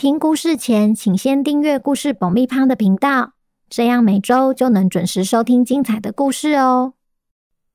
[0.00, 3.34] 听故事前，请先订阅故事爆米花的频道，
[3.68, 6.94] 这样每周就能准时收听精彩的故事哦。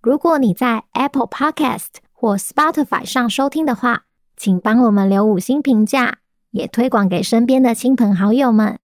[0.00, 6.20] 如果你在 Apple Podcast 或 Spotify 上收听的话，请帮我们留五星评价，
[6.52, 8.78] 也推广给身边的亲朋好友们。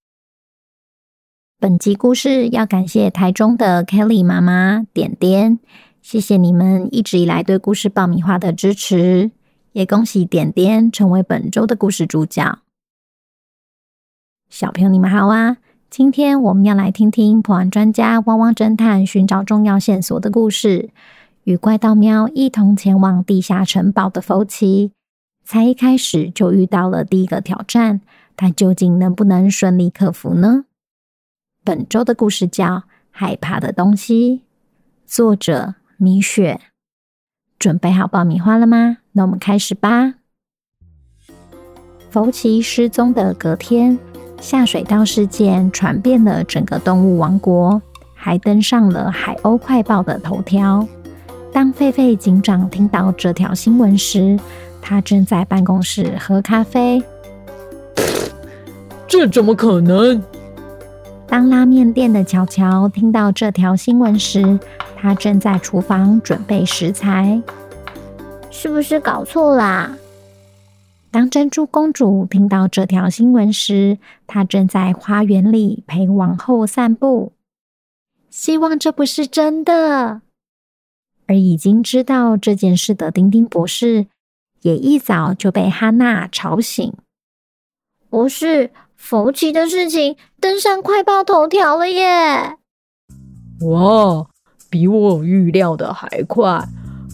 [1.58, 5.58] 本集故事要感谢台中的 Kelly 妈妈点点，
[6.02, 9.30] 谢谢你们一直以来对故事爆米花的支持，
[9.72, 12.58] 也恭喜点点成为本周的故事主角。
[14.52, 15.56] 小朋友，你们好啊！
[15.88, 20.90] 今天我们要来听听破案专家汪汪侦探寻找重要线索的故事。
[21.44, 24.92] 与怪盗喵一同前往地下城堡的福奇，
[25.42, 28.02] 才一开始就遇到了第一个挑战，
[28.36, 30.66] 他究竟能不能顺利克服呢？
[31.64, 32.66] 本周的故事叫
[33.10, 34.36] 《害怕的东西》，
[35.06, 36.60] 作者米雪。
[37.58, 38.98] 准备好爆米花了吗？
[39.12, 40.16] 那我们开始吧。
[42.10, 43.98] 福奇失踪的隔天。
[44.42, 47.80] 下水道事件传遍了整个动物王国，
[48.12, 50.86] 还登上了《海鸥快报》的头条。
[51.52, 54.36] 当狒狒警长听到这条新闻时，
[54.82, 57.00] 他正在办公室喝咖啡。
[59.06, 60.20] 这怎么可能？
[61.28, 64.58] 当拉面店的乔乔听到这条新闻时，
[64.96, 67.40] 他正在厨房准备食材。
[68.50, 69.96] 是不是搞错啦？
[71.12, 77.34] 当珍珠公主听到这条新闻时，她正在花园里陪王后散步。
[78.30, 80.22] 希望这不是真的。
[81.26, 84.06] 而已经知道这件事的丁丁博士，
[84.62, 86.94] 也一早就被哈娜吵醒。
[88.08, 92.56] 博士，福奇的事情登上快报头条了耶！
[93.66, 94.26] 哇，
[94.70, 96.66] 比我预料的还快。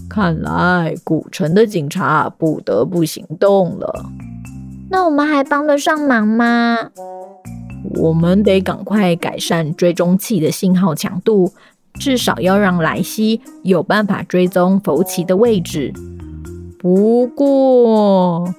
[0.08, 4.06] 看来古城的警察不得不行动了。
[4.90, 6.76] 那我们还帮得上忙吗？
[7.94, 11.52] 我们得赶快改善追踪器的信号强度，
[11.94, 15.92] 至少要让莱西有办法追踪福奇的位置。
[16.78, 18.52] 不过，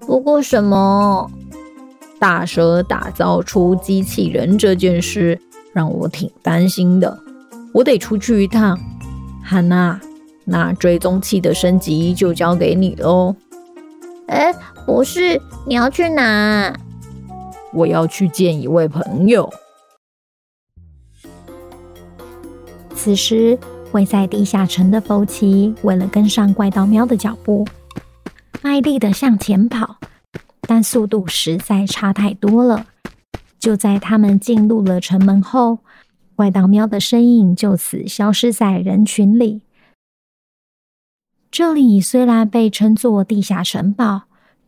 [0.00, 1.30] 不过什么？
[2.18, 5.38] 大蛇打造出机器人这件事
[5.74, 7.18] 让我挺担心的。
[7.74, 8.78] 我得出去一趟，
[9.42, 10.00] 汉娜。
[10.44, 13.34] 那追踪器的升级就交给你喽。
[14.26, 14.52] 哎，
[14.86, 16.74] 不是，你要去哪？
[17.72, 19.52] 我要去见一位朋友。
[22.94, 23.58] 此时，
[23.92, 27.66] 位在地下城的福奇为了跟上怪盗喵的脚步，
[28.62, 29.96] 卖力的向前跑，
[30.62, 32.86] 但速度实在差太多了。
[33.58, 35.78] 就在他们进入了城门后，
[36.34, 39.62] 怪盗喵的身影就此消失在人群里。
[41.54, 44.22] 这里虽然被称作地下城堡，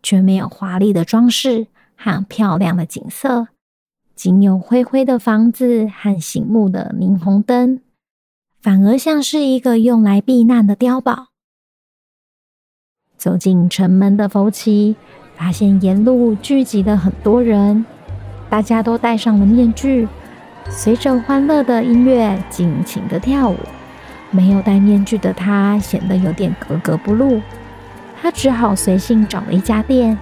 [0.04, 1.66] 却没有华丽的装饰
[1.96, 3.48] 和漂亮的景色，
[4.14, 7.80] 仅有灰灰的房子和醒目的霓虹灯，
[8.62, 11.30] 反而像是一个用来避难的碉堡。
[13.18, 14.94] 走进城门的福奇，
[15.34, 17.84] 发现沿路聚集了很多人，
[18.48, 20.06] 大家都戴上了面具，
[20.68, 23.56] 随着欢乐的音乐尽情的跳舞。
[24.36, 27.40] 没有戴面具的他显得有点格格不入，
[28.20, 30.18] 他只好随性找了一家店，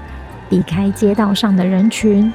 [0.49, 2.33] 避开街道上的人群。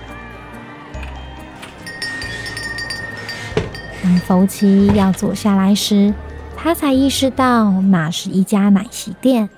[4.03, 6.13] 当福奇要坐下来时，
[6.57, 9.49] 他才意识到那是一家奶昔店。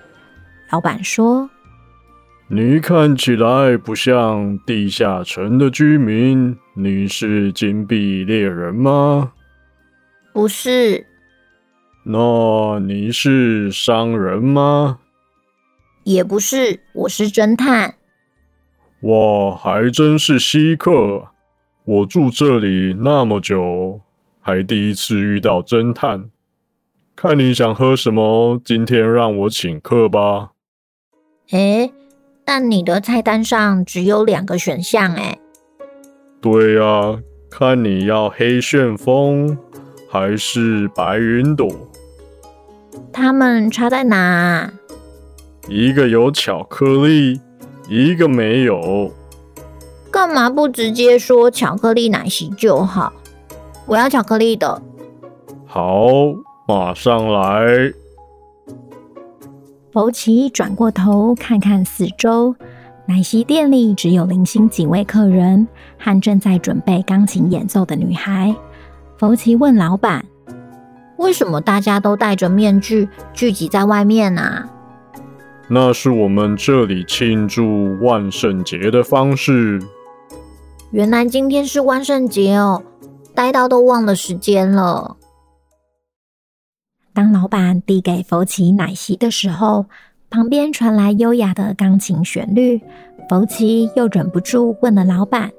[0.69, 1.49] 老板说
[2.47, 9.31] ：“你看起来不像地下城的居民，你是金币猎人吗
[10.31, 11.07] ？”“不是。”
[12.03, 14.99] 那你是商人吗？
[16.03, 17.95] 也不是，我是侦探。
[19.01, 21.27] 哇，还真是稀客！
[21.85, 24.01] 我住这里那么久，
[24.39, 26.29] 还第一次遇到侦探。
[27.15, 30.51] 看你想喝什么，今天让我请客吧。
[31.51, 31.91] 诶，
[32.43, 35.39] 但你的菜单上只有两个选项诶。
[36.41, 37.19] 对呀，
[37.49, 39.55] 看你要黑旋风
[40.09, 41.69] 还是白云朵。
[43.11, 44.71] 它们差在哪？
[45.67, 47.39] 一个有巧克力，
[47.87, 49.11] 一个没有。
[50.11, 53.13] 干嘛不直接说巧克力奶昔就好？
[53.85, 54.81] 我要巧克力的。
[55.65, 56.05] 好，
[56.67, 57.93] 马上来。
[59.93, 62.55] 福奇转过头看看四周，
[63.05, 65.67] 奶昔店里只有零星几位客人
[65.97, 68.55] 和正在准备钢琴演奏的女孩。
[69.17, 70.25] 福奇问老板
[71.21, 74.67] ：“为什么大家都戴着面具聚集在外面啊？”
[75.69, 79.81] 那是我们这里庆祝万圣节的方式。
[80.91, 82.83] 原来今天是万圣节哦，
[83.33, 85.15] 待到都忘了时间了。
[87.13, 89.85] 当老板递给福奇奶昔的时候，
[90.29, 92.81] 旁边传来优雅的钢琴旋律。
[93.29, 95.51] 福奇又忍不住问了老板：“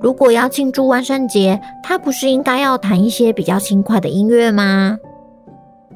[0.00, 4.98] 如果要庆祝万圣节，他不是应该要弹一些比较轻快的音乐吗？”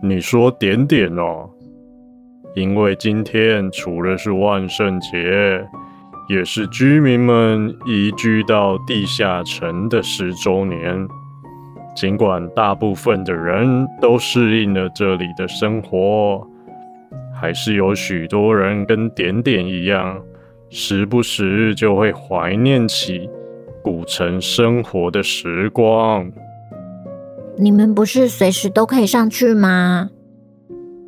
[0.03, 1.49] 你说点点哦。
[2.55, 5.67] 因为今天除了是万圣节，
[6.29, 11.09] 也是居民们移居到地下城的十周年。
[11.95, 16.47] 尽管大部分的人都适应了这里的生活，
[17.35, 20.21] 还是有许多人跟点点一样，
[20.69, 23.31] 时不时就会怀念起
[23.83, 26.31] 古城生活的时光。
[27.57, 30.09] 你们不是随时都可以上去吗？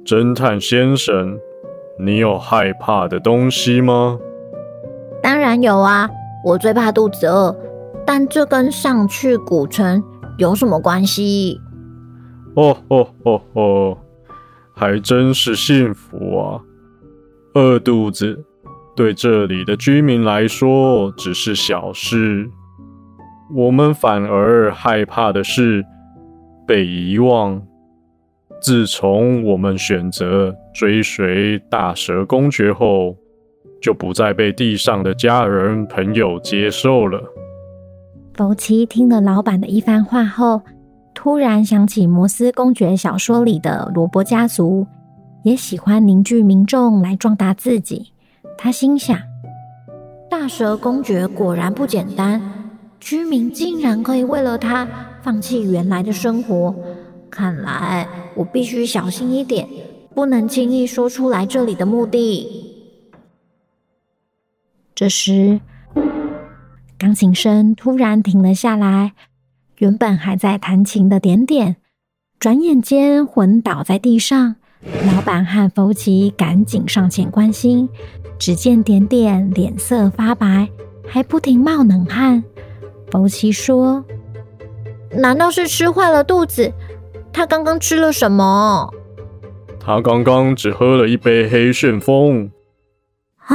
[0.04, 1.38] 侦探先生，
[1.98, 4.18] 你有害怕的东西吗？
[5.22, 6.10] 当然有啊，
[6.44, 7.56] 我最怕肚子饿。
[8.06, 10.04] 但这跟上去古城
[10.36, 11.58] 有什么关系？
[12.54, 13.98] 哦哦哦哦，
[14.74, 16.60] 还真是幸福啊！
[17.54, 18.44] 饿肚子
[18.94, 22.46] 对这里的居民来说只是小事，
[23.54, 25.86] 我们反而害怕的是
[26.66, 27.62] 被遗忘。
[28.60, 33.14] 自从我们选择追随大蛇公爵后，
[33.80, 37.22] 就不再被地上的家人朋友接受了。
[38.34, 40.62] 福奇听了老板的一番话后，
[41.14, 44.84] 突然想起摩斯公爵小说里的罗伯家族，
[45.44, 48.12] 也喜欢凝聚民众来壮大自己。
[48.58, 49.16] 他心想：
[50.28, 52.40] 大蛇公爵果然不简单，
[53.04, 54.88] 居民竟然可以为了他
[55.22, 56.74] 放弃原来的生活。
[57.30, 59.68] 看来我必须小心一点，
[60.14, 62.48] 不能轻易说出来这里的目的。
[64.94, 65.60] 这时，
[66.96, 69.12] 钢琴声突然停了下来。
[69.76, 71.76] 原本还在弹琴的点点，
[72.38, 74.56] 转眼间昏倒在地上。
[75.12, 77.86] 老板和福奇赶紧上前关心，
[78.38, 80.70] 只见点点脸色发白，
[81.06, 82.42] 还不停冒冷汗。
[83.14, 84.04] 福奇说
[85.14, 86.72] ：“难道是吃坏了肚子？”
[87.32, 88.92] 他刚刚吃了什么？
[89.78, 92.50] 他刚刚只喝了一杯黑旋风。
[93.36, 93.54] 啊！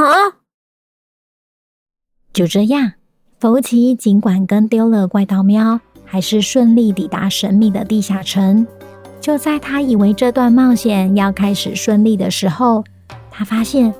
[2.32, 2.94] 就这样，
[3.38, 8.66] 福奇尽管跟丢了怪盗喵，还是顺利抵达神秘的地下城。
[9.20, 12.86] 就在他以为这段冒险要开始顺利的时候，
[13.30, 13.94] 他发现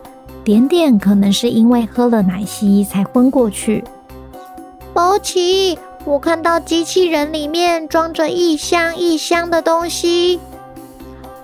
[0.46, 3.84] 点点可能是因为喝了奶昔才昏过去。
[5.00, 5.80] 福奇。
[6.04, 10.42] 我看到机器人里面装着一箱一箱的东西。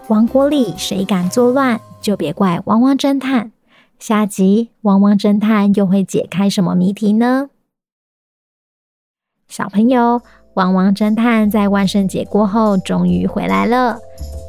[0.10, 3.54] 王国里谁敢作乱，就别怪汪汪侦探。
[3.98, 7.50] 下集汪汪侦探又会解开什么谜题呢？
[9.48, 10.22] 小朋友，
[10.56, 13.98] 汪汪侦探在万圣节过后终于回来了。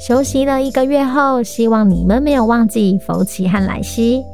[0.04, 4.24] 休息了一个月后，希望你们没有忘记福奇和莱西。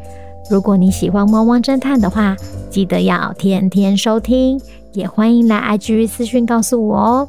[0.51, 2.35] 如果你喜欢汪汪侦探的话，
[2.73, 4.59] 记得要天天收听。
[4.95, 7.29] 也欢迎来 IG 私讯告诉我哦。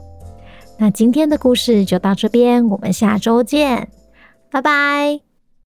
[0.78, 3.90] 那今天的故事就到这边，我们下周见，
[4.50, 5.33] 拜拜。